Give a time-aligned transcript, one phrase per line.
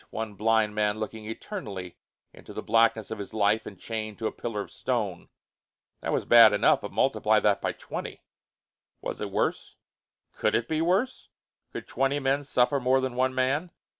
[0.09, 1.95] One blind man, looking eternally
[2.33, 5.29] into the blackness of his life, and chained to a pillar of stone
[5.99, 8.23] that was bad enough; but multiply that by twenty!
[9.01, 9.75] Was it worse?
[10.31, 11.29] Could it be worse?
[11.71, 13.69] Could twenty men suffer more than one man?